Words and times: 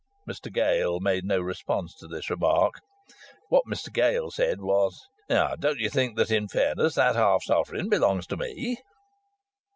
Mr 0.27 0.51
Gale 0.51 0.99
made 0.99 1.23
no 1.25 1.39
response 1.39 1.93
to 1.97 2.07
this 2.07 2.31
remark. 2.31 2.79
What 3.49 3.67
Mr 3.69 3.93
Gale 3.93 4.31
said 4.31 4.59
was: 4.59 4.99
"Don't 5.29 5.77
you 5.79 5.91
think 5.91 6.17
that 6.17 6.31
in 6.31 6.47
fairness 6.47 6.95
that 6.95 7.15
half 7.15 7.43
sovereign 7.43 7.87
belongs 7.87 8.25
to 8.25 8.37
me?" 8.37 8.77